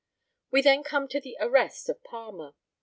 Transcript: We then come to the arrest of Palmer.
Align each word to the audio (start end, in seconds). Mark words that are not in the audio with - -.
We 0.49 0.63
then 0.63 0.81
come 0.81 1.07
to 1.09 1.21
the 1.21 1.37
arrest 1.39 1.87
of 1.87 2.03
Palmer. 2.03 2.55